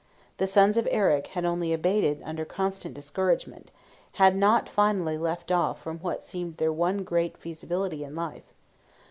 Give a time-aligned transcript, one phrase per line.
[0.37, 3.69] The sons of Eric had only abated under constant discouragement,
[4.13, 8.51] had not finally left off from what seemed their one great feasibility in life.